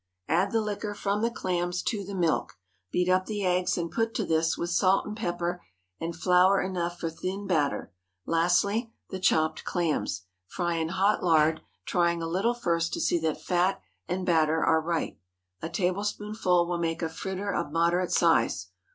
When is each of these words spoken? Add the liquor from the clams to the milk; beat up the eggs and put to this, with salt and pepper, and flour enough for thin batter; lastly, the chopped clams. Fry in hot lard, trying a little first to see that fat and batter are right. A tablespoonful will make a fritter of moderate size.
Add 0.27 0.49
the 0.51 0.61
liquor 0.61 0.95
from 0.95 1.21
the 1.21 1.29
clams 1.29 1.83
to 1.83 2.03
the 2.03 2.15
milk; 2.15 2.57
beat 2.91 3.07
up 3.07 3.27
the 3.27 3.45
eggs 3.45 3.77
and 3.77 3.91
put 3.91 4.15
to 4.15 4.25
this, 4.25 4.57
with 4.57 4.71
salt 4.71 5.05
and 5.05 5.15
pepper, 5.15 5.63
and 5.99 6.15
flour 6.15 6.59
enough 6.59 6.97
for 6.99 7.07
thin 7.11 7.45
batter; 7.45 7.93
lastly, 8.25 8.91
the 9.11 9.19
chopped 9.19 9.63
clams. 9.63 10.23
Fry 10.47 10.73
in 10.77 10.89
hot 10.89 11.23
lard, 11.23 11.61
trying 11.85 12.19
a 12.19 12.27
little 12.27 12.55
first 12.55 12.93
to 12.93 12.99
see 12.99 13.19
that 13.19 13.39
fat 13.43 13.79
and 14.07 14.25
batter 14.25 14.65
are 14.65 14.81
right. 14.81 15.19
A 15.61 15.69
tablespoonful 15.69 16.65
will 16.67 16.79
make 16.79 17.03
a 17.03 17.07
fritter 17.07 17.53
of 17.53 17.71
moderate 17.71 18.11
size. 18.11 18.69